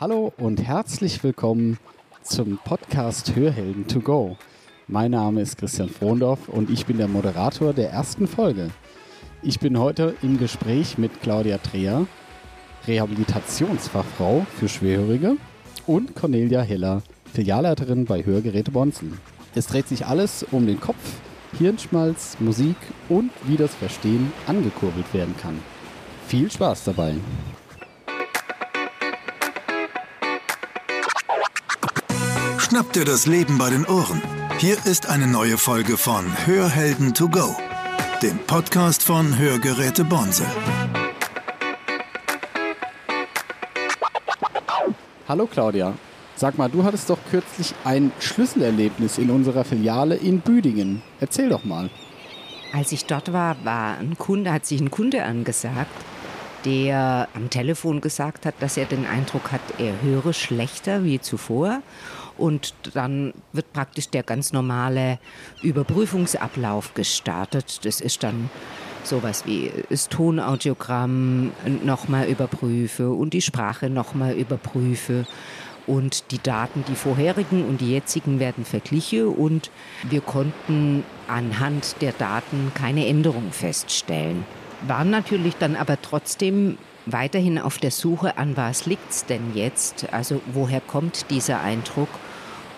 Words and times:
Hallo 0.00 0.32
und 0.38 0.60
herzlich 0.60 1.22
willkommen 1.22 1.78
zum 2.22 2.58
Podcast 2.64 3.36
Hörhelden 3.36 3.86
to 3.86 4.00
go. 4.00 4.36
Mein 4.88 5.12
Name 5.12 5.42
ist 5.42 5.58
Christian 5.58 5.90
Frohndorf 5.90 6.48
und 6.48 6.70
ich 6.70 6.86
bin 6.86 6.96
der 6.96 7.08
Moderator 7.08 7.72
der 7.72 7.90
ersten 7.90 8.26
Folge. 8.26 8.70
Ich 9.42 9.60
bin 9.60 9.78
heute 9.78 10.16
im 10.22 10.38
Gespräch 10.38 10.98
mit 10.98 11.20
Claudia 11.20 11.58
Dreher, 11.58 12.06
Rehabilitationsfachfrau 12.88 14.46
für 14.58 14.68
Schwerhörige 14.68 15.36
und 15.86 16.16
Cornelia 16.16 16.62
Heller, 16.62 17.02
Filialleiterin 17.32 18.06
bei 18.06 18.24
Hörgeräte 18.24 18.72
Bonzen. 18.72 19.20
Es 19.54 19.66
dreht 19.66 19.86
sich 19.86 20.06
alles 20.06 20.44
um 20.50 20.66
den 20.66 20.80
Kopf, 20.80 21.20
Hirnschmalz, 21.58 22.38
Musik 22.40 22.76
und 23.08 23.30
wie 23.44 23.58
das 23.58 23.74
Verstehen 23.74 24.32
angekurbelt 24.46 25.12
werden 25.12 25.36
kann. 25.36 25.58
Viel 26.26 26.50
Spaß 26.50 26.84
dabei! 26.84 27.14
Schnapp 32.72 32.94
dir 32.94 33.04
das 33.04 33.26
Leben 33.26 33.58
bei 33.58 33.68
den 33.68 33.84
Ohren. 33.84 34.22
Hier 34.56 34.78
ist 34.86 35.06
eine 35.06 35.26
neue 35.26 35.58
Folge 35.58 35.98
von 35.98 36.24
Hörhelden 36.46 37.12
to 37.12 37.28
go, 37.28 37.54
dem 38.22 38.38
Podcast 38.46 39.02
von 39.02 39.38
Hörgeräte 39.38 40.04
Bonse. 40.04 40.46
Hallo 45.28 45.46
Claudia, 45.46 45.92
sag 46.34 46.56
mal, 46.56 46.70
du 46.70 46.82
hattest 46.82 47.10
doch 47.10 47.18
kürzlich 47.30 47.74
ein 47.84 48.10
Schlüsselerlebnis 48.20 49.18
in 49.18 49.28
unserer 49.28 49.64
Filiale 49.64 50.14
in 50.14 50.40
Büdingen. 50.40 51.02
Erzähl 51.20 51.50
doch 51.50 51.64
mal. 51.64 51.90
Als 52.72 52.90
ich 52.92 53.04
dort 53.04 53.34
war, 53.34 53.62
war 53.64 53.98
ein 53.98 54.16
Kunde, 54.16 54.50
hat 54.50 54.64
sich 54.64 54.80
ein 54.80 54.90
Kunde 54.90 55.24
angesagt, 55.24 55.92
der 56.64 57.28
am 57.34 57.50
Telefon 57.50 58.00
gesagt 58.00 58.46
hat, 58.46 58.54
dass 58.60 58.78
er 58.78 58.86
den 58.86 59.04
Eindruck 59.04 59.52
hat, 59.52 59.60
er 59.76 60.00
höre 60.00 60.32
schlechter 60.32 61.04
wie 61.04 61.20
zuvor 61.20 61.82
und 62.38 62.74
dann 62.94 63.34
wird 63.52 63.72
praktisch 63.72 64.08
der 64.08 64.22
ganz 64.22 64.52
normale 64.52 65.18
Überprüfungsablauf 65.62 66.94
gestartet. 66.94 67.84
Das 67.84 68.00
ist 68.00 68.22
dann 68.22 68.50
sowas 69.04 69.44
wie 69.46 69.70
das 69.88 70.08
Tonaudiogramm 70.08 71.52
nochmal 71.84 72.28
überprüfe 72.28 73.10
und 73.10 73.32
die 73.32 73.42
Sprache 73.42 73.90
nochmal 73.90 74.34
überprüfe. 74.34 75.26
Und 75.84 76.30
die 76.30 76.40
Daten, 76.40 76.84
die 76.86 76.94
vorherigen 76.94 77.64
und 77.64 77.80
die 77.80 77.90
jetzigen 77.90 78.38
werden 78.38 78.64
verglichen 78.64 79.26
und 79.26 79.72
wir 80.08 80.20
konnten 80.20 81.02
anhand 81.26 81.96
der 82.00 82.12
Daten 82.12 82.70
keine 82.72 83.08
Änderung 83.08 83.50
feststellen. 83.50 84.44
Waren 84.86 85.10
natürlich 85.10 85.56
dann 85.56 85.74
aber 85.74 86.00
trotzdem 86.00 86.78
weiterhin 87.06 87.58
auf 87.58 87.78
der 87.78 87.90
Suche 87.90 88.36
an 88.36 88.56
was 88.56 88.86
liegt 88.86 89.10
es 89.10 89.26
denn 89.26 89.54
jetzt? 89.54 90.12
Also 90.12 90.40
woher 90.52 90.80
kommt 90.80 91.30
dieser 91.30 91.60
Eindruck? 91.60 92.08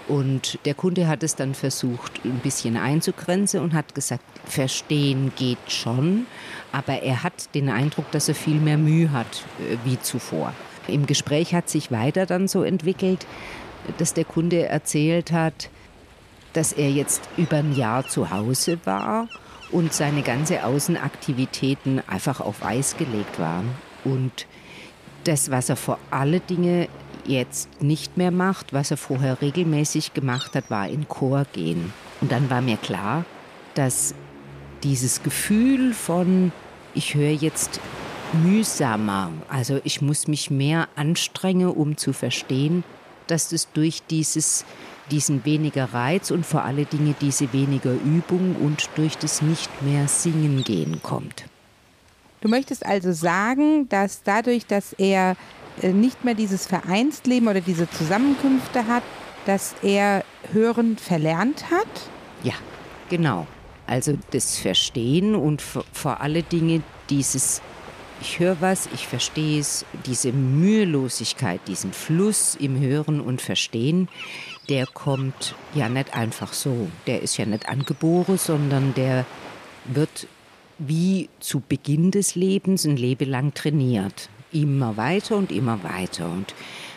Und 0.06 0.58
der 0.67 0.75
Kunde 0.75 1.08
hat 1.08 1.22
es 1.22 1.34
dann 1.34 1.55
versucht, 1.55 2.25
ein 2.25 2.41
bisschen 2.41 2.77
einzugrenzen 2.77 3.61
und 3.61 3.72
hat 3.72 3.95
gesagt, 3.95 4.25
verstehen 4.45 5.33
geht 5.36 5.58
schon, 5.69 6.27
aber 6.72 7.02
er 7.02 7.22
hat 7.22 7.55
den 7.55 7.70
Eindruck, 7.70 8.11
dass 8.11 8.28
er 8.28 8.34
viel 8.34 8.61
mehr 8.61 8.77
Mühe 8.77 9.12
hat 9.12 9.45
äh, 9.61 9.77
wie 9.84 9.98
zuvor. 9.98 10.52
Im 10.89 11.06
Gespräch 11.06 11.55
hat 11.55 11.70
sich 11.70 11.91
weiter 11.91 12.27
dann 12.27 12.48
so 12.48 12.62
entwickelt, 12.62 13.27
dass 13.97 14.12
der 14.12 14.27
Kunde 14.27 14.67
erzählt 14.67 15.33
hat, 15.33 15.70
dass 16.52 16.72
er 16.72 16.91
jetzt 16.91 17.28
über 17.39 17.56
ein 17.56 17.75
Jahr 17.75 18.06
zu 18.06 18.30
Hause 18.30 18.78
war 18.84 19.28
und 19.70 19.95
seine 19.95 20.22
ganze 20.22 20.64
Außenaktivitäten 20.64 22.02
einfach 22.06 22.41
auf 22.41 22.64
Eis 22.64 22.97
gelegt 22.97 23.39
waren. 23.39 23.70
Und 24.05 24.47
das, 25.24 25.50
was 25.50 25.69
er 25.69 25.77
vor 25.77 25.98
alle 26.10 26.41
Dinge 26.41 26.88
jetzt 27.27 27.83
nicht 27.83 28.16
mehr 28.16 28.30
macht, 28.30 28.72
was 28.72 28.91
er 28.91 28.96
vorher 28.96 29.41
regelmäßig 29.41 30.14
gemacht 30.14 30.55
hat, 30.55 30.70
war 30.70 30.88
in 30.88 31.08
Chor 31.08 31.46
gehen. 31.52 31.92
Und 32.20 32.30
dann 32.33 32.50
war 32.50 32.61
mir 32.61 32.77
klar, 32.77 33.24
dass 33.74 34.14
dieses 34.83 35.23
Gefühl 35.23 35.95
von, 35.95 36.52
ich 36.95 37.14
höre 37.14 37.33
jetzt 37.33 37.80
mühsamer, 38.33 39.30
also 39.48 39.80
ich 39.84 40.02
muss 40.02 40.29
mich 40.29 40.50
mehr 40.50 40.89
anstrengen, 40.96 41.68
um 41.68 41.96
zu 41.96 42.12
verstehen, 42.12 42.84
dass 43.27 43.48
das 43.48 43.73
durch 43.73 44.02
dieses, 44.11 44.64
diesen 45.11 45.45
weniger 45.45 45.95
Reiz 45.95 46.30
und 46.30 46.45
vor 46.45 46.62
allen 46.62 46.89
Dingen 46.89 47.14
diese 47.20 47.52
weniger 47.52 47.92
Übung 47.92 48.56
und 48.56 48.89
durch 48.96 49.17
das 49.17 49.40
nicht 49.40 49.70
mehr 49.83 50.08
Singen 50.08 50.62
gehen 50.64 51.00
kommt. 51.02 51.45
Du 52.44 52.50
möchtest 52.50 52.84
also 52.84 53.10
sagen, 53.12 53.88
dass 53.88 54.22
dadurch, 54.22 54.66
dass 54.66 54.92
er 54.92 55.34
äh, 55.80 55.88
nicht 55.88 56.27
mehr 56.27 56.34
dieses 56.34 56.66
Vereinsleben 56.66 57.48
oder 57.48 57.62
diese 57.62 57.88
Zusammenkünfte 57.88 58.86
hat, 58.86 59.02
dass 59.46 59.74
er 59.82 60.22
Hören 60.52 60.98
verlernt 60.98 61.70
hat? 61.70 61.88
Ja, 62.42 62.52
genau. 63.08 63.46
Also 63.86 64.18
das 64.32 64.58
Verstehen 64.58 65.34
und 65.34 65.62
vor 65.62 66.20
allen 66.20 66.46
Dingen 66.50 66.84
dieses, 67.08 67.62
ich 68.20 68.38
höre 68.38 68.61
was, 68.61 68.90
ich 68.92 69.06
verstehe 69.06 69.58
es, 69.58 69.86
diese 70.05 70.30
Mühelosigkeit, 70.32 71.62
diesen 71.66 71.94
Fluss 71.94 72.56
im 72.61 72.78
Hören 72.78 73.22
und 73.22 73.40
Verstehen, 73.40 74.06
der 74.68 74.86
kommt 74.86 75.55
ja 75.74 75.88
nicht 75.88 76.12
einfach 76.12 76.52
so. 76.52 76.90
Der 77.06 77.22
ist 77.22 77.38
ja 77.38 77.46
nicht 77.46 77.70
angeboren, 77.70 78.36
sondern 78.36 78.92
der 78.92 79.24
wird 79.86 80.26
wie 80.79 81.29
zu 81.40 81.61
Beginn 81.61 82.11
des 82.11 82.35
Lebens 82.35 82.85
ein 82.85 82.96
Leben 82.96 83.29
lang 83.29 83.55
trainiert 83.55 84.29
immer 84.55 84.96
weiter 84.96 85.36
und 85.36 85.52
immer 85.52 85.83
weiter. 85.83 86.27
Und 86.27 86.55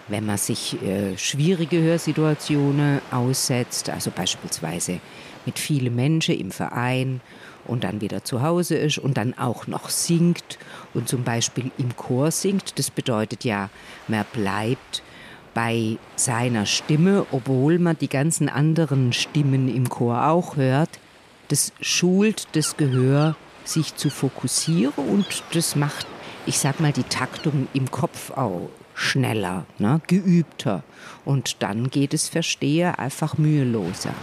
wenn 0.07 0.25
man 0.25 0.37
sich 0.37 0.81
äh, 0.83 1.17
schwierige 1.17 1.81
Hörsituationen 1.81 3.01
aussetzt, 3.11 3.89
also 3.89 4.11
beispielsweise 4.11 4.99
mit 5.45 5.59
vielen 5.59 5.95
Menschen 5.95 6.39
im 6.39 6.51
Verein 6.51 7.19
und 7.65 7.83
dann 7.83 7.99
wieder 7.99 8.23
zu 8.23 8.41
Hause 8.41 8.77
ist 8.77 8.99
und 8.99 9.17
dann 9.17 9.37
auch 9.37 9.67
noch 9.67 9.89
singt 9.89 10.57
und 10.93 11.09
zum 11.09 11.23
Beispiel 11.23 11.71
im 11.77 11.95
Chor 11.97 12.31
singt, 12.31 12.79
das 12.79 12.91
bedeutet 12.91 13.43
ja, 13.43 13.69
man 14.07 14.25
bleibt 14.31 15.03
bei 15.53 15.97
seiner 16.15 16.65
Stimme, 16.65 17.25
obwohl 17.31 17.79
man 17.79 17.97
die 17.97 18.09
ganzen 18.09 18.47
anderen 18.47 19.11
Stimmen 19.11 19.73
im 19.73 19.89
Chor 19.89 20.27
auch 20.27 20.55
hört. 20.55 20.89
Das 21.47 21.73
schult 21.81 22.47
das 22.51 22.77
Gehör, 22.77 23.35
sich 23.67 23.95
zu 23.95 24.09
fokussieren 24.09 24.93
und 24.95 25.43
das 25.53 25.75
macht 25.75 26.07
ich 26.47 26.57
sag 26.57 26.79
mal, 26.79 26.93
die 26.93 27.03
Taktung 27.03 27.67
im 27.73 27.91
Kopf 27.91 28.31
auch 28.31 28.69
schneller, 28.95 29.65
ne, 29.77 30.01
geübter. 30.07 30.81
Und 31.25 31.61
dann 31.61 31.89
geht 31.89 32.13
es 32.13 32.29
Verstehe 32.29 32.97
einfach 32.97 33.37
müheloser. 33.37 34.13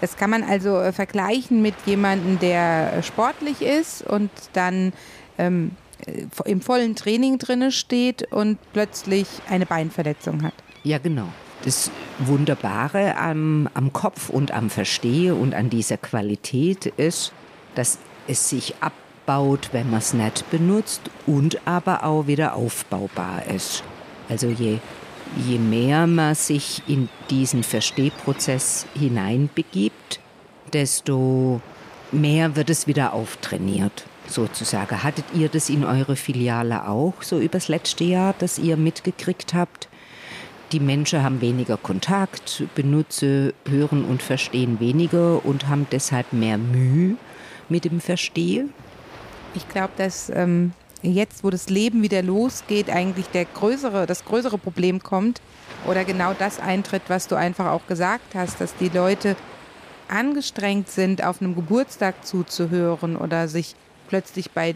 Das 0.00 0.16
kann 0.16 0.30
man 0.30 0.42
also 0.42 0.80
äh, 0.80 0.92
vergleichen 0.92 1.62
mit 1.62 1.74
jemandem, 1.86 2.40
der 2.40 3.02
sportlich 3.02 3.62
ist 3.62 4.02
und 4.02 4.30
dann 4.54 4.92
ähm, 5.38 5.72
äh, 6.06 6.24
im 6.50 6.60
vollen 6.60 6.96
Training 6.96 7.38
drinne 7.38 7.70
steht 7.70 8.32
und 8.32 8.58
plötzlich 8.72 9.28
eine 9.48 9.66
Beinverletzung 9.66 10.42
hat. 10.42 10.54
Ja, 10.82 10.98
genau. 10.98 11.28
Das 11.64 11.90
Wunderbare 12.18 13.16
am, 13.16 13.68
am 13.74 13.92
Kopf 13.92 14.28
und 14.28 14.50
am 14.50 14.70
Verstehe 14.70 15.34
und 15.34 15.54
an 15.54 15.70
dieser 15.70 15.96
Qualität 15.96 16.86
ist, 16.86 17.32
dass 17.74 17.98
es 18.26 18.48
sich 18.48 18.74
ab 18.80 18.92
abbaut, 19.24 19.70
wenn 19.72 19.90
man 19.90 20.00
es 20.00 20.12
nicht 20.12 20.50
benutzt 20.50 21.02
und 21.26 21.66
aber 21.66 22.04
auch 22.04 22.26
wieder 22.26 22.54
aufbaubar 22.54 23.46
ist. 23.46 23.82
Also 24.28 24.48
je, 24.48 24.78
je 25.36 25.58
mehr 25.58 26.06
man 26.06 26.34
sich 26.34 26.82
in 26.86 27.08
diesen 27.30 27.62
Verstehprozess 27.62 28.86
hineinbegibt, 28.94 30.20
desto 30.72 31.60
mehr 32.12 32.56
wird 32.56 32.70
es 32.70 32.86
wieder 32.86 33.12
auftrainiert, 33.12 34.04
sozusagen. 34.26 35.02
Hattet 35.02 35.24
ihr 35.34 35.48
das 35.48 35.70
in 35.70 35.84
eurer 35.84 36.16
Filiale 36.16 36.86
auch, 36.86 37.14
so 37.20 37.38
übers 37.38 37.68
letzte 37.68 38.04
Jahr, 38.04 38.34
dass 38.38 38.58
ihr 38.58 38.76
mitgekriegt 38.76 39.54
habt? 39.54 39.88
Die 40.72 40.80
Menschen 40.80 41.22
haben 41.22 41.40
weniger 41.40 41.76
Kontakt, 41.76 42.64
benutzen, 42.74 43.52
hören 43.68 44.04
und 44.04 44.22
verstehen 44.22 44.80
weniger 44.80 45.44
und 45.44 45.68
haben 45.68 45.86
deshalb 45.90 46.32
mehr 46.32 46.58
Mühe 46.58 47.16
mit 47.68 47.84
dem 47.84 48.00
Verstehen. 48.00 48.72
Ich 49.54 49.68
glaube, 49.68 49.92
dass 49.96 50.30
ähm, 50.30 50.72
jetzt, 51.02 51.44
wo 51.44 51.50
das 51.50 51.68
Leben 51.68 52.02
wieder 52.02 52.22
losgeht, 52.22 52.90
eigentlich 52.90 53.26
der 53.28 53.44
größere, 53.44 54.06
das 54.06 54.24
größere 54.24 54.58
Problem 54.58 55.02
kommt 55.02 55.40
oder 55.86 56.04
genau 56.04 56.34
das 56.34 56.58
eintritt, 56.58 57.02
was 57.08 57.28
du 57.28 57.36
einfach 57.36 57.66
auch 57.66 57.86
gesagt 57.86 58.34
hast, 58.34 58.60
dass 58.60 58.74
die 58.76 58.88
Leute 58.88 59.36
angestrengt 60.08 60.88
sind, 60.88 61.24
auf 61.24 61.40
einem 61.40 61.54
Geburtstag 61.54 62.26
zuzuhören 62.26 63.16
oder 63.16 63.48
sich 63.48 63.74
plötzlich 64.14 64.52
bei 64.52 64.70
äh, 64.70 64.74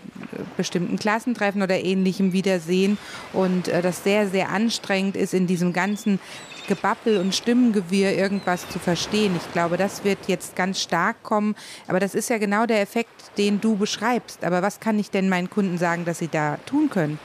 bestimmten 0.56 0.99
Klassentreffen 0.99 1.62
oder 1.62 1.79
ähnlichem 1.79 2.32
wiedersehen 2.32 2.99
und 3.32 3.69
äh, 3.69 3.82
das 3.82 4.02
sehr, 4.02 4.26
sehr 4.29 4.49
anstrengend 4.49 5.17
ist, 5.17 5.32
in 5.32 5.46
diesem 5.46 5.73
ganzen 5.73 6.19
Gebabbel 6.67 7.19
und 7.19 7.37
Stimmengewirr 7.37 8.14
irgendwas 8.14 8.69
zu 8.69 8.81
verstehen. 8.81 9.37
Ich 9.37 9.52
glaube, 9.52 9.76
das 9.76 10.02
wird 10.02 10.19
jetzt 10.26 10.56
ganz 10.56 10.82
stark 10.82 11.23
kommen. 11.23 11.55
Aber 11.87 12.00
das 12.00 12.17
ist 12.17 12.31
ja 12.31 12.38
genau 12.38 12.67
der 12.67 12.81
Effekt, 12.81 13.38
den 13.38 13.61
du 13.61 13.76
beschreibst. 13.76 14.43
Aber 14.43 14.61
was 14.61 14.81
kann 14.81 14.99
ich 14.99 15.12
denn 15.12 15.29
meinen 15.29 15.49
Kunden 15.49 15.79
sagen, 15.79 16.05
dass 16.05 16.19
sie 16.19 16.29
da 16.29 16.58
tun 16.67 16.90
können? 16.90 17.20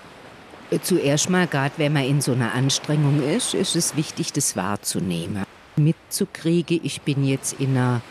Zuerst 0.84 1.32
mal, 1.32 1.48
gerade 1.48 1.74
wenn 1.78 1.94
man 1.94 2.06
in 2.06 2.22
so 2.22 2.34
einer 2.34 2.54
Anstrengung 2.54 3.28
ist, 3.28 3.56
ist 3.56 3.76
es 3.76 3.98
wichtig, 3.98 4.34
das 4.34 4.56
wahrzunehmen. 4.56 5.46
Mitzukriegen, 5.78 6.80
ich 6.84 7.02
bin 7.02 7.26
jetzt 7.26 7.60
in 7.60 7.72
einer 7.72 8.02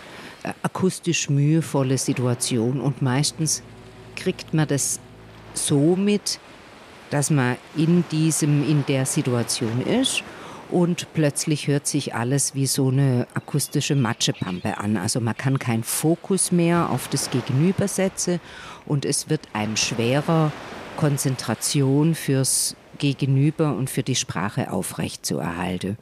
äh, 0.43 0.52
akustisch 0.64 1.31
mühevollen 1.31 1.99
Situation 1.99 2.81
und 2.81 3.00
meistens 3.00 3.62
kriegt 4.23 4.55
man 4.55 4.69
das 4.69 5.01
so 5.53 5.97
mit, 5.97 6.39
dass 7.11 7.31
man 7.31 7.57
in 7.77 8.05
diesem, 8.13 8.69
in 8.69 8.85
der 8.87 9.05
Situation 9.05 9.83
ist 9.85 10.23
und 10.71 11.13
plötzlich 11.13 11.67
hört 11.67 11.89
sich 11.89 12.15
alles 12.15 12.55
wie 12.55 12.67
so 12.67 12.89
eine 12.89 13.27
akustische 13.35 13.97
Matschepampe 13.97 14.79
an. 14.79 14.97
Also 14.97 15.21
man 15.21 15.37
kann 15.37 15.59
keinen 15.59 15.83
Fokus 15.83 16.53
mehr 16.53 16.89
auf 16.91 17.09
das 17.09 17.31
Gegenüber 17.31 17.89
setzen 17.89 18.41
und 18.87 19.05
es 19.05 19.29
wird 19.29 19.43
einem 19.53 19.77
schwerer, 19.77 20.53
Konzentration 20.97 22.15
fürs 22.15 22.77
Gegenüber 22.99 23.75
und 23.75 23.91
für 23.91 24.03
die 24.03 24.15
Sprache 24.15 24.71
aufrechtzuerhalten. 24.71 25.99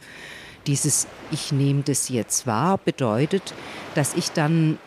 Dieses 0.67 1.07
Ich 1.31 1.53
nehme 1.53 1.83
das 1.83 2.11
jetzt 2.11 2.47
wahr 2.47 2.79
bedeutet, 2.79 3.55
dass 3.95 4.15
ich 4.15 4.33
dann 4.33 4.79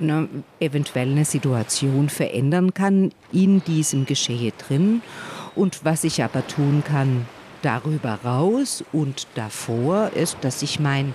eine, 0.00 0.28
eventuell 0.60 1.10
eine 1.10 1.24
Situation 1.24 2.08
verändern 2.08 2.74
kann 2.74 3.12
in 3.32 3.62
diesem 3.64 4.06
Geschehe 4.06 4.52
drin. 4.52 5.02
Und 5.54 5.84
was 5.84 6.04
ich 6.04 6.22
aber 6.22 6.46
tun 6.46 6.82
kann, 6.86 7.26
darüber 7.62 8.18
raus 8.24 8.84
und 8.92 9.26
davor 9.34 10.10
ist, 10.14 10.38
dass 10.42 10.62
ich 10.62 10.78
mein 10.78 11.14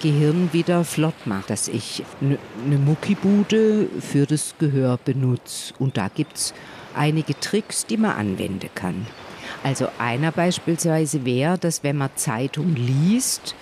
Gehirn 0.00 0.48
wieder 0.52 0.84
flott 0.84 1.26
mache, 1.26 1.44
dass 1.48 1.68
ich 1.68 2.02
eine 2.20 2.38
ne 2.66 2.78
Muckibude 2.78 3.88
für 4.00 4.26
das 4.26 4.54
Gehör 4.58 4.98
benutze. 5.02 5.74
Und 5.78 5.96
da 5.96 6.08
gibt 6.08 6.36
es 6.36 6.54
einige 6.94 7.38
Tricks, 7.38 7.86
die 7.86 7.96
man 7.96 8.16
anwenden 8.16 8.70
kann. 8.74 9.06
Also 9.62 9.88
einer 9.98 10.32
beispielsweise 10.32 11.24
wäre, 11.24 11.58
dass 11.58 11.84
wenn 11.84 11.98
man 11.98 12.10
Zeitung 12.16 12.74
liest, 12.74 13.54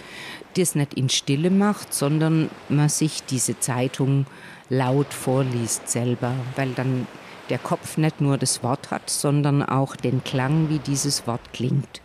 das 0.54 0.74
nicht 0.74 0.94
in 0.94 1.08
Stille 1.08 1.50
macht, 1.50 1.92
sondern 1.92 2.50
man 2.68 2.88
sich 2.88 3.22
diese 3.24 3.60
Zeitung 3.60 4.26
laut 4.70 5.12
vorliest 5.12 5.88
selber, 5.88 6.32
weil 6.56 6.70
dann 6.70 7.06
der 7.50 7.58
Kopf 7.58 7.98
nicht 7.98 8.20
nur 8.20 8.38
das 8.38 8.62
Wort 8.62 8.90
hat, 8.90 9.10
sondern 9.10 9.62
auch 9.62 9.96
den 9.96 10.24
Klang, 10.24 10.70
wie 10.70 10.78
dieses 10.78 11.26
Wort 11.26 11.52
klingt. 11.52 12.00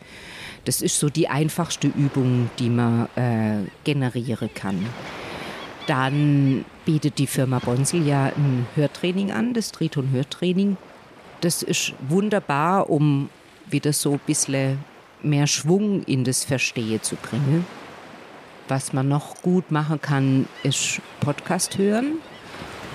Das 0.66 0.82
ist 0.82 1.00
so 1.00 1.10
die 1.10 1.30
einfachste 1.30 1.88
Übung, 1.88 2.50
die 2.58 2.70
man 2.70 3.08
äh, 3.16 3.70
generieren 3.84 4.50
kann. 4.54 4.84
Dann 5.86 6.66
bietet 6.84 7.20
die 7.20 7.28
Firma 7.28 7.60
Bonsel 7.60 8.06
ja 8.06 8.26
ein 8.26 8.66
Hörtraining 8.74 9.32
an, 9.32 9.54
das 9.54 9.72
Triton 9.72 10.10
Hörtraining. 10.12 10.78
Das 11.42 11.62
ist 11.62 11.94
wunderbar, 12.10 12.90
um 12.90 13.30
wieder 13.68 13.94
so 13.94 14.14
ein 14.14 14.22
bisschen 14.26 14.80
mehr 15.22 15.46
Schwung 15.46 16.04
in 16.04 16.24
das 16.24 16.44
Verstehen 16.44 17.04
zu 17.04 17.16
bringen. 17.16 17.66
Was 18.68 18.94
man 18.94 19.08
noch 19.08 19.44
gut 19.44 19.70
machen 19.70 20.02
kann, 20.02 20.48
ist 20.64 21.00
Podcast 21.20 21.78
hören. 21.78 22.18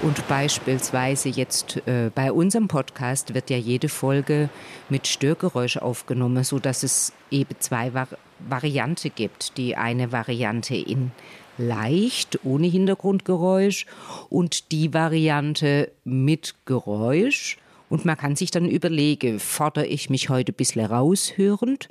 Und 0.02 0.26
beispielsweise 0.28 1.28
jetzt 1.28 1.86
äh, 1.86 2.10
bei 2.14 2.32
unserem 2.32 2.68
Podcast 2.68 3.34
wird 3.34 3.50
ja 3.50 3.58
jede 3.58 3.90
Folge 3.90 4.48
mit 4.88 5.06
Störgeräusch 5.06 5.76
aufgenommen, 5.76 6.42
so 6.42 6.58
dass 6.58 6.82
es 6.82 7.12
eben 7.30 7.54
zwei 7.58 7.92
Vari 7.92 8.16
Varianten 8.48 9.12
gibt. 9.14 9.58
Die 9.58 9.76
eine 9.76 10.12
Variante 10.12 10.74
in 10.74 11.10
leicht, 11.58 12.38
ohne 12.44 12.66
Hintergrundgeräusch 12.68 13.84
und 14.30 14.72
die 14.72 14.94
Variante 14.94 15.90
mit 16.04 16.54
Geräusch. 16.64 17.58
Und 17.90 18.04
man 18.04 18.16
kann 18.16 18.36
sich 18.36 18.52
dann 18.52 18.70
überlegen, 18.70 19.40
fordere 19.40 19.84
ich 19.84 20.08
mich 20.10 20.28
heute 20.28 20.52
ein 20.52 20.54
bisschen 20.54 20.86
raushörend, 20.86 21.88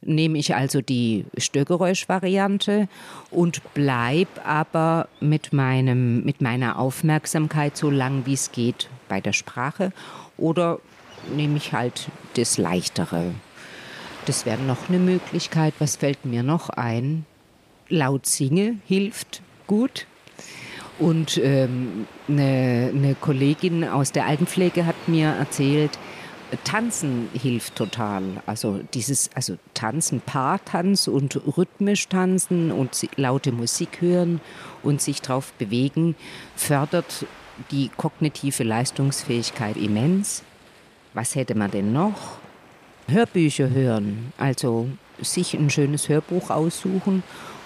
nehme 0.00 0.38
ich 0.38 0.54
also 0.54 0.80
die 0.80 1.26
Störgeräusch-Variante 1.36 2.88
und 3.30 3.74
bleibe 3.74 4.44
aber 4.44 5.08
mit, 5.20 5.52
meinem, 5.52 6.22
mit 6.24 6.40
meiner 6.40 6.78
Aufmerksamkeit 6.78 7.76
so 7.76 7.90
lang 7.90 8.24
wie 8.24 8.34
es 8.34 8.52
geht 8.52 8.88
bei 9.08 9.20
der 9.20 9.32
Sprache 9.32 9.92
oder 10.38 10.78
nehme 11.34 11.56
ich 11.56 11.72
halt 11.72 12.08
das 12.34 12.56
Leichtere. 12.56 13.34
Das 14.26 14.46
wäre 14.46 14.62
noch 14.62 14.88
eine 14.88 15.00
Möglichkeit. 15.00 15.74
Was 15.80 15.96
fällt 15.96 16.24
mir 16.24 16.44
noch 16.44 16.70
ein? 16.70 17.26
Laut 17.88 18.26
singe 18.26 18.76
hilft 18.86 19.42
gut. 19.66 20.06
Und 20.98 21.38
ähm, 21.38 22.06
eine, 22.28 22.92
eine 22.94 23.14
Kollegin 23.14 23.84
aus 23.84 24.12
der 24.12 24.26
Altenpflege 24.26 24.86
hat 24.86 25.08
mir 25.08 25.28
erzählt, 25.28 25.98
Tanzen 26.64 27.28
hilft 27.32 27.76
total. 27.76 28.22
Also 28.46 28.80
dieses, 28.92 29.30
also 29.34 29.56
Tanzen, 29.74 30.20
Paartanz 30.20 31.08
und 31.08 31.40
rhythmisch 31.56 32.08
tanzen 32.08 32.70
und 32.70 33.08
laute 33.16 33.52
Musik 33.52 34.00
hören 34.00 34.40
und 34.82 35.00
sich 35.00 35.22
drauf 35.22 35.52
bewegen, 35.54 36.14
fördert 36.54 37.26
die 37.70 37.90
kognitive 37.96 38.64
Leistungsfähigkeit 38.64 39.76
immens. 39.76 40.42
Was 41.14 41.34
hätte 41.34 41.54
man 41.54 41.70
denn 41.70 41.92
noch? 41.92 42.38
Hörbücher 43.08 43.70
hören, 43.70 44.32
also 44.38 44.88
sich 45.20 45.54
ein 45.54 45.70
schönes 45.70 46.08
Hörbuch 46.08 46.50
aussuchen 46.50 47.22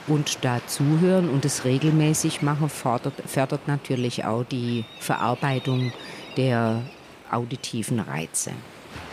und 0.08 0.44
da 0.44 0.60
zuhören 0.66 1.28
und 1.28 1.44
es 1.44 1.64
regelmäßig 1.64 2.42
machen, 2.42 2.68
fördert, 2.68 3.14
fördert 3.26 3.68
natürlich 3.68 4.24
auch 4.24 4.44
die 4.44 4.84
Verarbeitung 5.00 5.92
der 6.36 6.82
auditiven 7.30 8.00
Reize. 8.00 8.52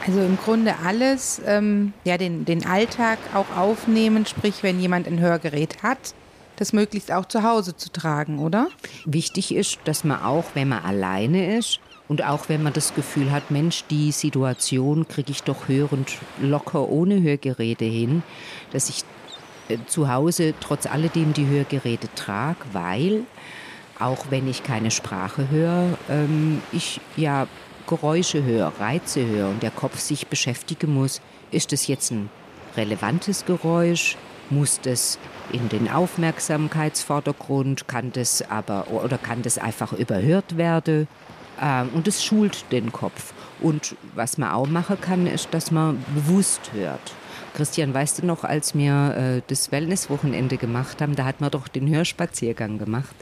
Also 0.06 0.20
im 0.20 0.38
Grunde 0.38 0.76
alles, 0.84 1.42
ähm, 1.46 1.94
ja, 2.04 2.18
den, 2.18 2.46
den 2.46 2.66
Alltag 2.66 3.20
auch 3.34 3.58
aufnehmen, 3.58 4.26
sprich, 4.26 4.62
wenn 4.62 4.80
jemand 4.80 5.08
ein 5.08 5.20
Hörgerät 5.20 5.82
hat, 5.82 6.14
das 6.58 6.74
möglichst 6.74 7.12
auch 7.12 7.26
zu 7.26 7.44
Hause 7.44 7.76
zu 7.76 7.92
tragen, 7.92 8.40
oder? 8.40 8.68
Wichtig 9.06 9.56
ist, 9.56 9.80
dass 9.86 10.04
man 10.04 10.22
auch, 10.22 10.46
wenn 10.54 10.70
man 10.70 10.84
alleine 10.84 11.58
ist 11.58 11.80
und 12.08 12.24
auch 12.24 12.50
wenn 12.50 12.62
man 12.64 12.74
das 12.74 12.94
Gefühl 12.94 13.32
hat, 13.32 13.50
Mensch, 13.50 13.86
die 13.90 14.12
Situation 14.12 15.08
kriege 15.08 15.32
ich 15.32 15.44
doch 15.44 15.68
hörend 15.68 16.12
locker 16.42 16.90
ohne 16.90 17.22
Hörgeräte 17.22 17.86
hin, 17.86 18.24
dass 18.72 18.90
ich 18.90 19.04
zu 19.88 20.12
Hause 20.12 20.54
trotz 20.60 20.86
alledem 20.86 21.34
die 21.34 21.48
Hörgeräte 21.48 22.10
trage, 22.16 22.60
weil 22.72 23.24
auch 24.00 24.26
wenn 24.30 24.50
ich 24.50 24.64
keine 24.64 24.92
Sprache 24.92 25.50
höre, 25.50 25.98
ähm, 26.10 26.62
ich 26.72 27.00
ja 27.16 27.48
Geräusche 27.88 28.44
höre, 28.44 28.72
Reize 28.80 29.26
höre 29.26 29.50
und 29.50 29.62
der 29.62 29.72
Kopf 29.72 30.00
sich 30.00 30.28
beschäftigen 30.28 30.94
muss, 30.94 31.22
ist 31.52 31.72
das 31.72 31.88
jetzt 31.88 32.12
ein 32.12 32.30
relevantes 32.76 33.46
Geräusch? 33.46 34.18
Muss 34.50 34.80
das 34.82 35.20
in 35.52 35.70
den 35.70 35.90
Aufmerksamkeitsvordergrund? 35.90 37.88
Kann 37.88 38.12
das 38.12 38.50
aber 38.50 38.90
oder 38.92 39.18
kann 39.18 39.42
das 39.42 39.58
einfach 39.58 39.94
überhört 39.94 40.58
werden? 40.58 41.08
Ähm, 41.62 41.90
und 41.94 42.08
es 42.08 42.24
schult 42.24 42.66
den 42.72 42.92
Kopf. 42.92 43.34
Und 43.62 43.96
was 44.16 44.38
man 44.38 44.52
auch 44.52 44.68
machen 44.68 45.00
kann, 45.00 45.28
ist, 45.28 45.50
dass 45.52 45.72
man 45.72 46.04
bewusst 46.14 46.72
hört. 46.74 47.14
Christian, 47.54 47.94
weißt 47.94 48.22
du 48.22 48.26
noch, 48.26 48.44
als 48.44 48.76
wir 48.76 49.16
äh, 49.16 49.42
das 49.48 49.72
Wellnesswochenende 49.72 50.58
gemacht 50.58 51.02
haben, 51.02 51.16
da 51.16 51.26
hat 51.26 51.42
man 51.42 51.52
doch 51.52 51.68
den 51.68 51.88
Hörspaziergang 51.94 52.78
gemacht. 52.78 53.16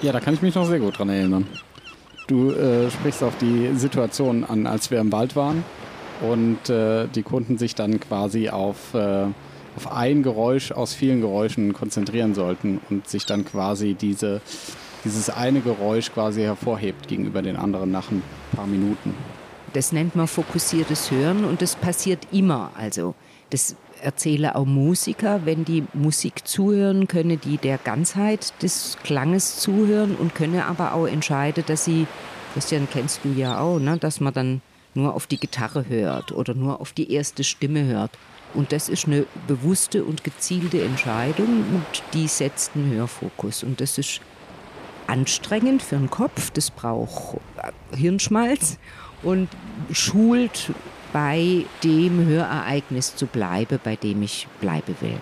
Ja, 0.00 0.12
da 0.12 0.20
kann 0.20 0.34
ich 0.34 0.42
mich 0.42 0.54
noch 0.54 0.66
sehr 0.66 0.78
gut 0.78 0.98
dran 0.98 1.08
erinnern. 1.08 1.46
Du 2.28 2.50
äh, 2.50 2.90
sprichst 2.90 3.22
auf 3.22 3.36
die 3.38 3.70
Situation 3.74 4.44
an, 4.44 4.66
als 4.66 4.90
wir 4.90 5.00
im 5.00 5.10
Wald 5.10 5.34
waren 5.34 5.64
und 6.20 6.68
äh, 6.68 7.08
die 7.08 7.22
Kunden 7.22 7.58
sich 7.58 7.74
dann 7.74 7.98
quasi 8.00 8.48
auf, 8.48 8.94
äh, 8.94 9.26
auf 9.76 9.90
ein 9.90 10.22
Geräusch 10.22 10.70
aus 10.70 10.94
vielen 10.94 11.20
Geräuschen 11.20 11.72
konzentrieren 11.72 12.34
sollten 12.34 12.80
und 12.90 13.08
sich 13.08 13.26
dann 13.26 13.44
quasi 13.44 13.94
diese, 13.94 14.40
dieses 15.04 15.30
eine 15.30 15.60
Geräusch 15.60 16.12
quasi 16.12 16.42
hervorhebt 16.42 17.08
gegenüber 17.08 17.42
den 17.42 17.56
anderen 17.56 17.90
nach 17.90 18.10
ein 18.10 18.22
paar 18.54 18.66
Minuten. 18.66 19.14
Das 19.72 19.92
nennt 19.92 20.14
man 20.14 20.28
fokussiertes 20.28 21.10
Hören 21.10 21.44
und 21.44 21.60
das 21.60 21.76
passiert 21.76 22.26
immer. 22.32 22.72
Also 22.76 23.14
das 23.50 23.76
erzähle 24.02 24.54
auch 24.54 24.64
Musiker, 24.64 25.40
wenn 25.44 25.64
die 25.64 25.84
Musik 25.92 26.46
zuhören, 26.46 27.08
können 27.08 27.40
die 27.40 27.58
der 27.58 27.78
Ganzheit 27.78 28.52
des 28.62 28.96
Klanges 29.02 29.58
zuhören 29.58 30.14
und 30.14 30.34
können 30.34 30.60
aber 30.60 30.94
auch 30.94 31.06
entscheiden, 31.06 31.64
dass 31.66 31.84
sie, 31.84 32.06
Christian 32.54 32.88
kennst 32.90 33.24
du 33.24 33.30
ja 33.30 33.58
auch, 33.60 33.78
ne, 33.78 33.98
dass 33.98 34.20
man 34.20 34.32
dann 34.32 34.62
nur 34.94 35.14
auf 35.14 35.26
die 35.26 35.38
Gitarre 35.38 35.88
hört 35.88 36.32
oder 36.32 36.54
nur 36.54 36.80
auf 36.80 36.92
die 36.92 37.12
erste 37.12 37.44
Stimme 37.44 37.84
hört. 37.84 38.10
Und 38.54 38.72
das 38.72 38.88
ist 38.88 39.06
eine 39.06 39.26
bewusste 39.46 40.04
und 40.04 40.24
gezielte 40.24 40.82
Entscheidung 40.82 41.64
und 41.74 42.02
die 42.14 42.28
setzt 42.28 42.74
einen 42.74 42.90
Hörfokus. 42.90 43.62
Und 43.62 43.80
das 43.80 43.98
ist 43.98 44.20
anstrengend 45.06 45.82
für 45.82 45.96
den 45.96 46.10
Kopf, 46.10 46.50
das 46.50 46.70
braucht 46.70 47.40
Hirnschmalz 47.94 48.78
und 49.22 49.48
schult 49.92 50.72
bei 51.12 51.64
dem 51.84 52.26
Hörereignis 52.26 53.16
zu 53.16 53.26
bleiben, 53.26 53.78
bei 53.82 53.96
dem 53.96 54.22
ich 54.22 54.46
bleiben 54.60 54.96
will. 55.00 55.20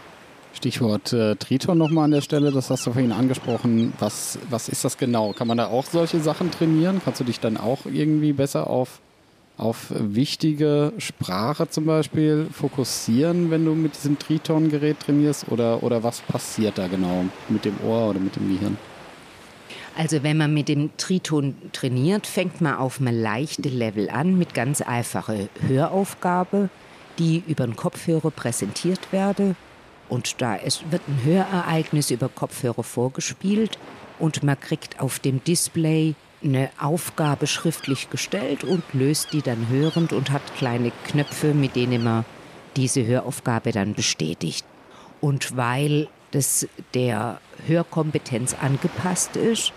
Stichwort 0.53 1.13
äh, 1.13 1.37
Triton 1.37 1.77
nochmal 1.77 2.05
an 2.05 2.13
der 2.13 2.23
Stelle, 2.23 2.51
das 2.51 2.71
hast 2.71 2.87
du 2.87 2.93
vorhin 2.93 3.13
angesprochen. 3.13 3.93
Was, 3.99 4.39
was 4.49 4.69
ist 4.69 4.85
das 4.85 4.97
genau? 4.97 5.33
Kann 5.33 5.49
man 5.49 5.59
da 5.59 5.67
auch 5.67 5.85
solche 5.85 6.19
Sachen 6.21 6.51
trainieren? 6.51 7.03
Kannst 7.05 7.21
du 7.21 7.25
dich 7.25 7.41
dann 7.41 7.57
auch 7.59 7.81
irgendwie 7.85 8.33
besser 8.33 8.69
auf 8.69 9.01
auf 9.59 9.87
wichtige 9.91 10.93
Sprache 10.99 11.69
zum 11.69 11.87
Beispiel 11.87 12.47
fokussieren, 12.53 13.51
wenn 13.51 13.65
du 13.65 13.75
mit 13.75 13.97
diesem 13.97 14.19
Triton-Gerät 14.19 15.01
trainierst? 15.01 15.51
Oder, 15.51 15.83
oder 15.83 16.03
was 16.03 16.21
passiert 16.21 16.79
da 16.79 16.89
genau 16.89 17.25
mit 17.49 17.65
dem 17.65 17.77
Ohr 17.87 18.11
oder 18.11 18.21
mit 18.21 18.37
dem 18.37 18.49
Gehirn? 18.49 18.77
Also 19.97 20.23
wenn 20.23 20.37
man 20.37 20.53
mit 20.53 20.69
dem 20.69 20.95
Triton 20.99 21.57
trainiert, 21.73 22.27
fängt 22.27 22.61
man 22.61 22.77
auf 22.77 23.01
einem 23.01 23.19
leichten 23.19 23.73
Level 23.73 24.11
an 24.11 24.37
mit 24.37 24.53
ganz 24.53 24.83
einfacher 24.83 25.49
Höraufgabe, 25.67 26.69
die 27.19 27.43
über 27.47 27.67
den 27.67 27.77
Kopfhörer 27.77 28.31
präsentiert 28.31 29.11
werde. 29.11 29.57
Und 30.11 30.43
da 30.43 30.55
ist, 30.55 30.85
wird 30.93 31.01
ein 31.09 31.25
Hörereignis 31.25 32.11
über 32.11 32.29
Kopfhörer 32.29 32.83
vorgespielt 32.83 33.79
und 34.19 34.43
man 34.43 34.61
kriegt 34.61 35.01
auf 35.01 35.19
dem 35.19 35.43
Display 35.43 36.15
eine 36.45 36.69
Aufgabe 36.79 37.47
schriftlich 37.47 38.11
gestellt 38.11 38.65
und 38.65 38.83
löst 38.93 39.33
die 39.33 39.41
dann 39.41 39.69
hörend 39.71 40.13
und 40.13 40.31
hat 40.31 40.43
kleine 40.59 40.93
Knöpfe, 41.07 41.55
mit 41.55 41.75
denen 41.75 42.05
man 42.05 42.27
diese 42.77 43.05
Höraufgabe 43.07 43.73
dann 43.73 43.95
bestätigt. 43.95 44.67
Und 45.23 45.57
weil 45.57 46.09
das 46.33 46.69
der 46.93 47.41
Hörkompetenz 47.67 48.55
angepasst 48.61 49.37
ist, 49.37 49.73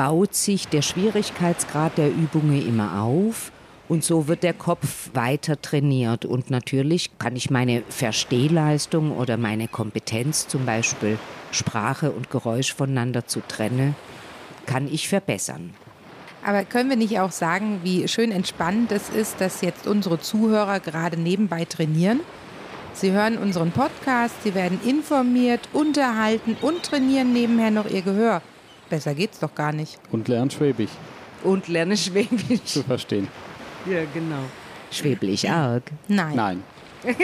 baut 0.00 0.34
sich 0.34 0.66
der 0.66 0.80
Schwierigkeitsgrad 0.80 1.98
der 1.98 2.08
Übungen 2.08 2.66
immer 2.66 3.02
auf 3.02 3.52
und 3.86 4.02
so 4.02 4.28
wird 4.28 4.42
der 4.42 4.54
Kopf 4.54 5.10
weiter 5.12 5.60
trainiert. 5.60 6.24
Und 6.24 6.48
natürlich 6.48 7.18
kann 7.18 7.36
ich 7.36 7.50
meine 7.50 7.82
Verstehleistung 7.90 9.14
oder 9.14 9.36
meine 9.36 9.68
Kompetenz, 9.68 10.48
zum 10.48 10.64
Beispiel 10.64 11.18
Sprache 11.50 12.12
und 12.12 12.30
Geräusch 12.30 12.72
voneinander 12.72 13.26
zu 13.26 13.42
trennen, 13.46 13.94
kann 14.64 14.88
ich 14.90 15.06
verbessern. 15.06 15.74
Aber 16.46 16.64
können 16.64 16.88
wir 16.88 16.96
nicht 16.96 17.20
auch 17.20 17.32
sagen, 17.32 17.80
wie 17.82 18.08
schön 18.08 18.32
entspannend 18.32 18.92
es 18.92 19.10
ist, 19.10 19.38
dass 19.38 19.60
jetzt 19.60 19.86
unsere 19.86 20.18
Zuhörer 20.18 20.80
gerade 20.80 21.18
nebenbei 21.18 21.66
trainieren? 21.66 22.20
Sie 22.94 23.12
hören 23.12 23.36
unseren 23.36 23.70
Podcast, 23.70 24.44
sie 24.44 24.54
werden 24.54 24.80
informiert, 24.82 25.68
unterhalten 25.74 26.56
und 26.62 26.84
trainieren 26.84 27.34
nebenher 27.34 27.70
noch 27.70 27.90
ihr 27.90 28.00
Gehör. 28.00 28.40
Besser 28.90 29.14
geht's 29.14 29.38
doch 29.38 29.54
gar 29.54 29.72
nicht. 29.72 29.98
Und 30.12 30.28
lernen 30.28 30.50
Schwäbisch. 30.50 30.90
Und 31.42 31.68
lerne 31.68 31.96
Schwäbisch. 31.96 32.64
Zu 32.64 32.82
verstehen. 32.82 33.28
Ja, 33.86 34.00
genau. 34.12 34.42
Schwäbisch 34.90 35.46
arg. 35.46 35.84
Nein. 36.08 36.36
Nein. 36.36 36.62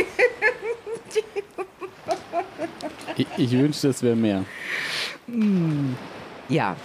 ich, 3.16 3.26
ich 3.37 3.52
wünschte, 3.52 3.88
es 3.88 4.02
wäre 4.02 4.16
mehr. 4.16 4.44
Ja, 6.49 6.76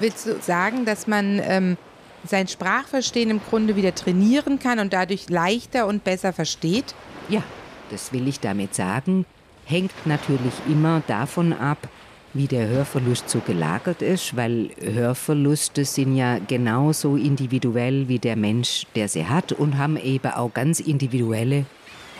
Willst 0.00 0.26
du 0.26 0.40
sagen, 0.40 0.84
dass 0.84 1.08
man 1.08 1.40
ähm, 1.42 1.76
sein 2.24 2.46
Sprachverstehen 2.46 3.30
im 3.30 3.40
Grunde 3.40 3.74
wieder 3.74 3.94
trainieren 3.94 4.60
kann 4.60 4.78
und 4.78 4.92
dadurch 4.92 5.28
leichter 5.28 5.86
und 5.86 6.04
besser 6.04 6.32
versteht? 6.32 6.94
ja, 7.28 7.42
das 7.90 8.12
will 8.12 8.28
ich 8.28 8.40
damit 8.40 8.74
sagen. 8.74 9.26
Hängt 9.64 9.92
natürlich 10.06 10.54
immer 10.68 11.02
davon 11.06 11.52
ab, 11.52 11.78
wie 12.34 12.46
der 12.46 12.68
Hörverlust 12.68 13.28
so 13.28 13.40
gelagert 13.40 14.02
ist, 14.02 14.36
weil 14.36 14.70
Hörverluste 14.80 15.84
sind 15.84 16.16
ja 16.16 16.38
genauso 16.38 17.16
individuell 17.16 18.08
wie 18.08 18.18
der 18.18 18.36
Mensch, 18.36 18.86
der 18.94 19.08
sie 19.08 19.26
hat 19.26 19.52
und 19.52 19.78
haben 19.78 19.96
eben 19.96 20.32
auch 20.32 20.52
ganz 20.52 20.80
individuelle 20.80 21.64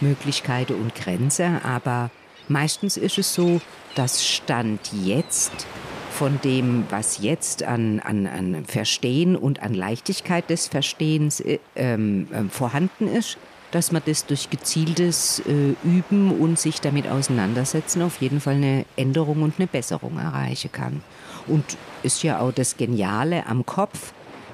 Möglichkeiten 0.01 0.75
und 0.75 0.95
Grenzen. 0.95 1.63
Aber 1.63 2.11
meistens 2.49 2.97
ist 2.97 3.19
es 3.19 3.35
so, 3.35 3.61
dass 3.95 4.25
Stand 4.25 4.81
jetzt 5.05 5.67
von 6.11 6.41
dem, 6.43 6.85
was 6.91 7.23
jetzt 7.23 7.63
an, 7.63 8.01
an, 8.01 8.27
an 8.27 8.65
Verstehen 8.65 9.37
und 9.37 9.63
an 9.63 9.75
Leichtigkeit 9.75 10.51
des 10.51 10.67
Verstehens 10.67 11.41
äh, 11.41 11.59
ähm, 11.77 12.27
vorhanden 12.51 13.07
ist, 13.07 13.39
dass 13.71 13.93
man 13.93 14.03
das 14.07 14.27
durch 14.27 14.51
gezieltes 14.51 15.41
äh, 15.41 15.75
Üben 15.85 16.33
und 16.39 16.59
sich 16.59 16.81
damit 16.81 17.09
auseinandersetzen 17.09 18.03
auf 18.03 18.21
jeden 18.21 18.41
Fall 18.41 18.55
eine 18.55 18.85
Änderung 18.97 19.43
und 19.43 19.55
eine 19.59 19.67
Besserung 19.67 20.19
erreichen 20.19 20.73
kann. 20.73 21.03
Und 21.47 21.65
ist 22.03 22.23
ja 22.23 22.41
auch 22.41 22.53
das 22.53 22.77
Geniale 22.77 23.47
am 23.47 23.67
Kopf, 23.67 24.13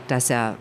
dass 0.09 0.30
er 0.30 0.56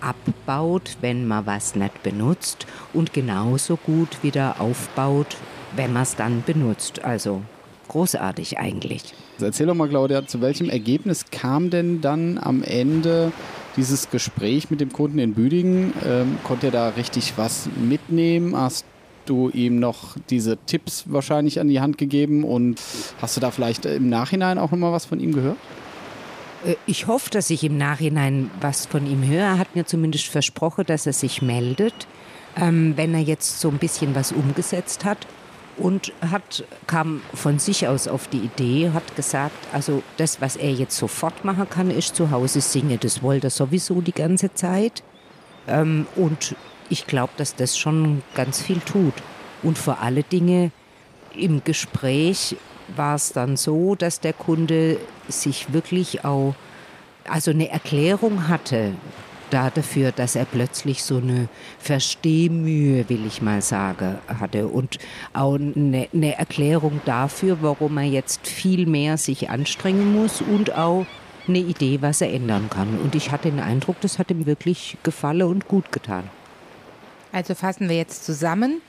abbaut, 0.00 0.96
wenn 1.00 1.26
man 1.26 1.46
was 1.46 1.74
nicht 1.74 2.02
benutzt 2.02 2.66
und 2.92 3.12
genauso 3.12 3.76
gut 3.76 4.22
wieder 4.22 4.60
aufbaut, 4.60 5.36
wenn 5.74 5.92
man 5.92 6.02
es 6.02 6.16
dann 6.16 6.42
benutzt. 6.44 7.04
Also 7.04 7.42
großartig 7.88 8.58
eigentlich. 8.58 9.14
Erzähl 9.40 9.66
doch 9.66 9.74
mal, 9.74 9.88
Claudia, 9.88 10.26
zu 10.26 10.40
welchem 10.40 10.70
Ergebnis 10.70 11.26
kam 11.30 11.70
denn 11.70 12.00
dann 12.00 12.38
am 12.38 12.62
Ende 12.62 13.32
dieses 13.76 14.10
Gespräch 14.10 14.70
mit 14.70 14.80
dem 14.80 14.92
Kunden 14.92 15.18
in 15.18 15.34
Büdingen? 15.34 15.92
Ähm, 16.04 16.38
konnte 16.44 16.68
er 16.68 16.72
da 16.72 16.88
richtig 16.90 17.34
was 17.36 17.68
mitnehmen? 17.76 18.56
Hast 18.56 18.84
du 19.26 19.50
ihm 19.50 19.78
noch 19.78 20.16
diese 20.30 20.56
Tipps 20.66 21.04
wahrscheinlich 21.06 21.60
an 21.60 21.68
die 21.68 21.80
Hand 21.80 21.98
gegeben 21.98 22.44
und 22.44 22.80
hast 23.20 23.36
du 23.36 23.40
da 23.40 23.50
vielleicht 23.50 23.84
im 23.84 24.08
Nachhinein 24.08 24.58
auch 24.58 24.70
nochmal 24.70 24.92
was 24.92 25.04
von 25.04 25.20
ihm 25.20 25.32
gehört? 25.32 25.56
Äh, 26.64 26.76
Ich 26.86 27.06
hoffe, 27.06 27.30
dass 27.30 27.50
ich 27.50 27.64
im 27.64 27.76
Nachhinein 27.76 28.50
was 28.60 28.86
von 28.86 29.06
ihm 29.06 29.26
höre. 29.26 29.42
Er 29.42 29.58
hat 29.58 29.74
mir 29.74 29.84
zumindest 29.84 30.26
versprochen, 30.26 30.84
dass 30.86 31.06
er 31.06 31.12
sich 31.12 31.42
meldet, 31.42 32.06
ähm, 32.56 32.94
wenn 32.96 33.14
er 33.14 33.20
jetzt 33.20 33.60
so 33.60 33.68
ein 33.68 33.78
bisschen 33.78 34.14
was 34.14 34.32
umgesetzt 34.32 35.04
hat. 35.04 35.26
Und 35.76 36.12
hat, 36.22 36.64
kam 36.86 37.20
von 37.34 37.58
sich 37.58 37.86
aus 37.86 38.08
auf 38.08 38.28
die 38.28 38.38
Idee, 38.38 38.92
hat 38.94 39.14
gesagt, 39.14 39.56
also 39.72 40.02
das, 40.16 40.40
was 40.40 40.56
er 40.56 40.72
jetzt 40.72 40.96
sofort 40.96 41.44
machen 41.44 41.68
kann, 41.68 41.90
ist 41.90 42.16
zu 42.16 42.30
Hause 42.30 42.62
singen. 42.62 42.98
Das 43.00 43.22
wollte 43.22 43.48
er 43.48 43.50
sowieso 43.50 44.00
die 44.00 44.12
ganze 44.12 44.54
Zeit. 44.54 45.02
Ähm, 45.68 46.06
und 46.16 46.54
ich 46.88 47.06
glaube, 47.06 47.32
dass 47.36 47.54
das 47.54 47.76
schon 47.76 48.22
ganz 48.34 48.62
viel 48.62 48.80
tut. 48.80 49.14
Und 49.62 49.76
vor 49.76 50.00
alle 50.00 50.22
Dinge 50.22 50.70
im 51.34 51.62
Gespräch 51.62 52.56
war 52.94 53.16
es 53.16 53.32
dann 53.32 53.56
so, 53.56 53.94
dass 53.94 54.20
der 54.20 54.32
Kunde 54.32 54.98
sich 55.28 55.72
wirklich 55.72 56.24
auch, 56.24 56.54
also 57.28 57.50
eine 57.50 57.68
Erklärung 57.68 58.48
hatte 58.48 58.94
da 59.50 59.70
dafür, 59.70 60.12
dass 60.12 60.36
er 60.36 60.44
plötzlich 60.44 61.02
so 61.02 61.18
eine 61.18 61.48
Verstehmühe, 61.78 63.08
will 63.08 63.26
ich 63.26 63.42
mal 63.42 63.62
sagen, 63.62 64.18
hatte 64.28 64.68
und 64.68 64.98
auch 65.32 65.54
eine, 65.54 66.08
eine 66.12 66.38
Erklärung 66.38 67.00
dafür, 67.04 67.58
warum 67.60 67.98
er 67.98 68.04
jetzt 68.04 68.46
viel 68.46 68.86
mehr 68.86 69.16
sich 69.16 69.50
anstrengen 69.50 70.12
muss 70.12 70.40
und 70.40 70.74
auch 70.74 71.06
eine 71.48 71.58
Idee, 71.58 71.98
was 72.02 72.20
er 72.20 72.32
ändern 72.32 72.68
kann. 72.70 72.98
Und 72.98 73.14
ich 73.14 73.30
hatte 73.30 73.50
den 73.50 73.60
Eindruck, 73.60 74.00
das 74.00 74.18
hat 74.18 74.30
ihm 74.30 74.46
wirklich 74.46 74.96
gefallen 75.02 75.42
und 75.42 75.68
gut 75.68 75.92
getan. 75.92 76.24
Also 77.32 77.54
fassen 77.54 77.88
wir 77.88 77.96
jetzt 77.96 78.24
zusammen. 78.24 78.80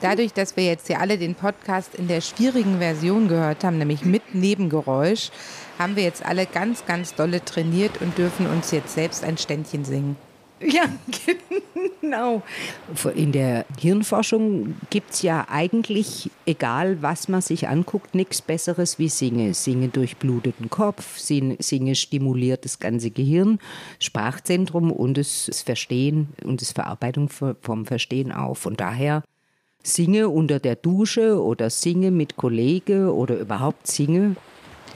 Dadurch, 0.00 0.32
dass 0.32 0.56
wir 0.56 0.64
jetzt 0.64 0.86
hier 0.86 1.00
alle 1.00 1.18
den 1.18 1.34
Podcast 1.34 1.94
in 1.94 2.08
der 2.08 2.20
schwierigen 2.20 2.78
Version 2.78 3.28
gehört 3.28 3.64
haben, 3.64 3.78
nämlich 3.78 4.04
mit 4.04 4.34
Nebengeräusch, 4.34 5.30
haben 5.78 5.96
wir 5.96 6.02
jetzt 6.02 6.24
alle 6.24 6.46
ganz, 6.46 6.86
ganz 6.86 7.14
dolle 7.14 7.44
trainiert 7.44 8.00
und 8.00 8.16
dürfen 8.16 8.46
uns 8.46 8.70
jetzt 8.70 8.94
selbst 8.94 9.24
ein 9.24 9.36
Ständchen 9.36 9.84
singen. 9.84 10.16
Ja, 10.66 10.82
genau. 12.02 12.42
In 13.14 13.32
der 13.32 13.64
Hirnforschung 13.78 14.74
gibt 14.90 15.12
es 15.12 15.22
ja 15.22 15.46
eigentlich, 15.48 16.30
egal 16.44 17.00
was 17.02 17.28
man 17.28 17.40
sich 17.40 17.68
anguckt, 17.68 18.14
nichts 18.14 18.42
Besseres 18.42 18.98
wie 18.98 19.08
Singe. 19.08 19.54
Singe 19.54 19.88
durchblutet 19.88 20.56
den 20.60 20.68
Kopf, 20.68 21.18
Sin- 21.18 21.56
Singe 21.60 21.94
stimuliert 21.94 22.64
das 22.66 22.78
ganze 22.78 23.10
Gehirn, 23.10 23.58
Sprachzentrum 24.00 24.92
und 24.92 25.16
das 25.16 25.62
Verstehen 25.64 26.28
und 26.44 26.60
das 26.60 26.72
Verarbeitung 26.72 27.30
vom 27.30 27.86
Verstehen 27.86 28.30
auf. 28.30 28.58
Von 28.58 28.76
daher 28.76 29.22
singe 29.82 30.28
unter 30.28 30.58
der 30.58 30.76
Dusche 30.76 31.42
oder 31.42 31.70
singe 31.70 32.10
mit 32.10 32.36
Kollege 32.36 33.14
oder 33.14 33.38
überhaupt 33.38 33.86
singe, 33.86 34.36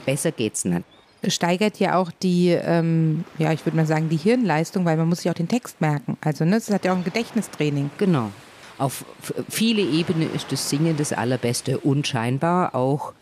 besser 0.05 0.31
geht's 0.31 0.63
nicht. 0.63 0.83
Steigert 1.29 1.79
ja 1.79 1.97
auch 1.97 2.11
die, 2.11 2.49
ähm, 2.49 3.23
ja, 3.37 3.51
ich 3.51 3.65
würde 3.65 3.77
mal 3.77 3.85
sagen, 3.85 4.09
die 4.09 4.17
Hirnleistung, 4.17 4.85
weil 4.85 4.97
man 4.97 5.09
muss 5.09 5.19
sich 5.21 5.31
auch 5.31 5.35
den 5.35 5.47
Text 5.47 5.81
merken. 5.81 6.17
Also, 6.21 6.45
ne, 6.45 6.51
das 6.51 6.69
hat 6.69 6.85
ja 6.85 6.93
auch 6.93 6.97
ein 6.97 7.03
Gedächtnistraining. 7.03 7.89
Genau. 7.97 8.31
Auf 8.77 9.05
viele 9.49 9.81
Ebenen 9.81 10.33
ist 10.35 10.51
das 10.51 10.69
Singen 10.69 10.97
das 10.97 11.13
Allerbeste 11.13 11.79
und 11.79 12.07
scheinbar 12.07 12.75
auch 12.75 13.13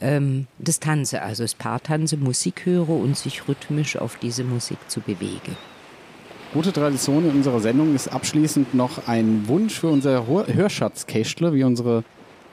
ähm, 0.00 0.46
das 0.58 0.80
Tanzen, 0.80 1.18
also 1.18 1.42
das 1.42 1.54
Paartanze, 1.54 2.16
Musik 2.16 2.64
hören 2.64 3.02
und 3.02 3.16
sich 3.16 3.48
rhythmisch 3.48 3.96
auf 3.96 4.16
diese 4.16 4.44
Musik 4.44 4.78
zu 4.88 5.00
bewegen. 5.00 5.56
Gute 6.52 6.72
Tradition 6.72 7.24
in 7.28 7.36
unserer 7.36 7.60
Sendung 7.60 7.94
ist 7.94 8.08
abschließend 8.08 8.74
noch 8.74 9.06
ein 9.06 9.46
Wunsch 9.46 9.78
für 9.78 9.88
unser 9.88 10.26
Hör- 10.26 10.52
Hörschatz-Kästle, 10.52 11.54
wie 11.54 11.62
unsere 11.64 12.02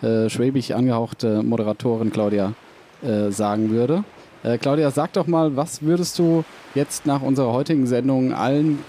äh, 0.01 0.29
schwäbisch 0.29 0.71
angehauchte 0.71 1.41
Moderatorin 1.41 2.11
Claudia 2.11 2.53
äh, 3.01 3.31
sagen 3.31 3.71
würde. 3.71 4.03
Äh, 4.43 4.57
Claudia, 4.57 4.91
sag 4.91 5.13
doch 5.13 5.27
mal, 5.27 5.55
was 5.55 5.81
würdest 5.81 6.19
du 6.19 6.43
jetzt 6.75 7.05
nach 7.05 7.21
unserer 7.21 7.51
heutigen 7.51 7.87
Sendung 7.87 8.33
allen 8.33 8.79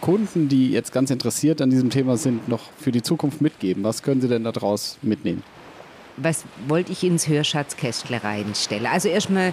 Kunden, 0.00 0.48
die 0.48 0.70
jetzt 0.70 0.92
ganz 0.92 1.10
interessiert 1.10 1.60
an 1.60 1.70
diesem 1.70 1.90
Thema 1.90 2.16
sind, 2.16 2.48
noch 2.48 2.60
für 2.78 2.92
die 2.92 3.02
Zukunft 3.02 3.40
mitgeben? 3.40 3.84
Was 3.84 4.02
können 4.02 4.20
sie 4.20 4.28
denn 4.28 4.44
daraus 4.44 4.98
mitnehmen? 5.02 5.42
Was 6.16 6.44
wollte 6.68 6.92
ich 6.92 7.04
ins 7.04 7.26
Hörschatzkästle 7.26 8.22
reinstellen? 8.22 8.86
Also 8.86 9.08
erstmal 9.08 9.52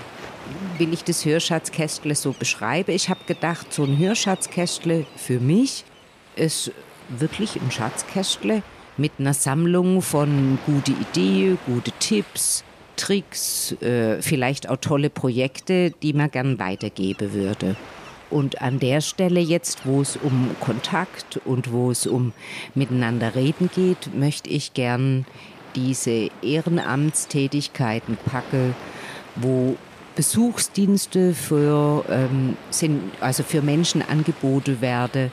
will 0.77 0.93
ich 0.93 1.03
das 1.03 1.23
Hörschatzkästle 1.23 2.15
so 2.15 2.33
beschreiben. 2.33 2.91
Ich 2.91 3.09
habe 3.09 3.21
gedacht, 3.25 3.73
so 3.73 3.83
ein 3.83 3.97
Hörschatzkästle 3.97 5.05
für 5.15 5.39
mich 5.39 5.85
ist 6.35 6.71
wirklich 7.09 7.55
ein 7.55 7.71
Schatzkästle 7.71 8.61
mit 8.97 9.13
einer 9.19 9.33
Sammlung 9.33 10.01
von 10.01 10.59
gute 10.65 10.91
Ideen, 10.91 11.57
gute 11.65 11.91
Tipps, 11.99 12.63
Tricks, 12.99 13.71
äh, 13.81 14.21
vielleicht 14.21 14.69
auch 14.69 14.75
tolle 14.75 15.09
Projekte, 15.09 15.91
die 16.03 16.11
man 16.11 16.29
gern 16.29 16.59
weitergeben 16.59 17.33
würde. 17.33 17.77
Und 18.29 18.61
an 18.61 18.79
der 18.79 18.99
Stelle 18.99 19.39
jetzt, 19.39 19.85
wo 19.85 20.01
es 20.01 20.17
um 20.17 20.51
Kontakt 20.59 21.39
und 21.45 21.71
wo 21.71 21.91
es 21.91 22.05
um 22.05 22.33
miteinander 22.75 23.35
reden 23.35 23.69
geht, 23.73 24.13
möchte 24.13 24.49
ich 24.49 24.73
gern 24.73 25.25
diese 25.75 26.29
Ehrenamtstätigkeiten 26.41 28.17
packe, 28.17 28.75
wo 29.35 29.77
Besuchsdienste 30.15 31.33
für, 31.33 32.03
ähm, 32.09 32.57
sind, 32.69 33.01
also 33.21 33.43
für 33.43 33.61
Menschen 33.61 34.01
angeboten 34.01 34.81
werden 34.81 35.31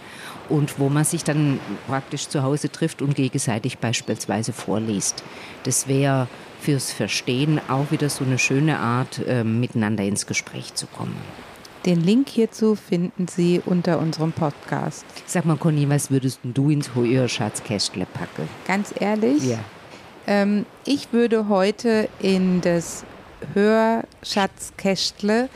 und 0.48 0.78
wo 0.78 0.88
man 0.88 1.04
sich 1.04 1.24
dann 1.24 1.58
praktisch 1.88 2.28
zu 2.28 2.44
Hause 2.44 2.70
trifft 2.70 3.02
und 3.02 3.16
gegenseitig 3.16 3.78
beispielsweise 3.78 4.52
vorliest. 4.52 5.24
Das 5.64 5.88
wäre 5.88 6.28
fürs 6.60 6.92
Verstehen 6.92 7.60
auch 7.68 7.90
wieder 7.90 8.08
so 8.08 8.24
eine 8.24 8.38
schöne 8.38 8.78
Art, 8.78 9.20
äh, 9.26 9.44
miteinander 9.44 10.04
ins 10.04 10.26
Gespräch 10.26 10.74
zu 10.74 10.86
kommen. 10.86 11.16
Den 11.84 12.02
Link 12.02 12.28
hierzu 12.28 12.74
finden 12.74 13.28
Sie 13.28 13.62
unter 13.64 14.00
unserem 14.00 14.32
Podcast. 14.32 15.04
Sag 15.24 15.44
mal, 15.44 15.56
Conny, 15.56 15.88
was 15.88 16.10
würdest 16.10 16.40
du 16.42 16.70
ins 16.70 16.96
Heuer-Schatzkästle 16.96 18.06
packen? 18.06 18.48
Ganz 18.66 18.92
ehrlich? 18.98 19.44
Ja. 19.44 19.60
Ähm, 20.26 20.66
ich 20.84 21.12
würde 21.12 21.48
heute 21.48 22.08
in 22.20 22.60
das 22.60 23.04
Hörschatzkästle 23.54 25.48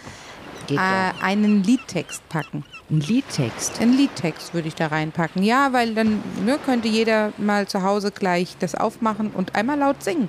äh, 0.70 0.76
einen 1.20 1.64
Liedtext 1.64 2.22
packen. 2.28 2.64
Ein 2.90 3.00
Liedtext. 3.00 3.80
Einen 3.80 3.96
Liedtext 3.96 4.54
würde 4.54 4.68
ich 4.68 4.76
da 4.76 4.86
reinpacken. 4.86 5.42
Ja, 5.42 5.72
weil 5.72 5.94
dann 5.94 6.22
ne, 6.44 6.58
könnte 6.64 6.86
jeder 6.86 7.32
mal 7.38 7.66
zu 7.66 7.82
Hause 7.82 8.12
gleich 8.12 8.56
das 8.58 8.76
aufmachen 8.76 9.30
und 9.30 9.56
einmal 9.56 9.78
laut 9.78 10.02
singen. 10.02 10.28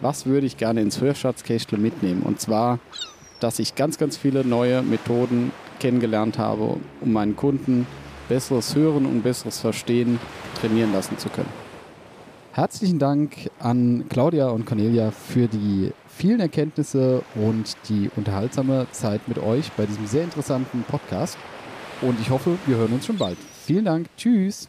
Was 0.00 0.26
würde 0.26 0.46
ich 0.46 0.56
gerne 0.56 0.80
ins 0.80 1.00
Hörschatzkästle 1.00 1.78
mitnehmen? 1.78 2.22
Und 2.22 2.40
zwar, 2.40 2.78
dass 3.40 3.58
ich 3.58 3.74
ganz, 3.74 3.98
ganz 3.98 4.16
viele 4.16 4.44
neue 4.44 4.82
Methoden 4.82 5.52
kennengelernt 5.80 6.38
habe, 6.38 6.76
um 7.00 7.12
meinen 7.12 7.36
Kunden 7.36 7.86
besseres 8.28 8.74
Hören 8.76 9.06
und 9.06 9.22
besseres 9.22 9.58
Verstehen 9.58 10.20
trainieren 10.60 10.92
lassen 10.92 11.18
zu 11.18 11.28
können. 11.28 11.48
Herzlichen 12.52 12.98
Dank 12.98 13.50
an 13.60 14.04
Claudia 14.08 14.48
und 14.48 14.66
Cornelia 14.66 15.10
für 15.12 15.46
die 15.46 15.92
vielen 16.08 16.40
Erkenntnisse 16.40 17.22
und 17.36 17.76
die 17.88 18.10
unterhaltsame 18.16 18.86
Zeit 18.90 19.28
mit 19.28 19.38
euch 19.38 19.70
bei 19.72 19.86
diesem 19.86 20.06
sehr 20.06 20.24
interessanten 20.24 20.82
Podcast. 20.82 21.38
Und 22.00 22.20
ich 22.20 22.30
hoffe, 22.30 22.58
wir 22.66 22.76
hören 22.76 22.92
uns 22.92 23.06
schon 23.06 23.16
bald. 23.18 23.38
Vielen 23.64 23.84
Dank. 23.84 24.06
Tschüss. 24.16 24.68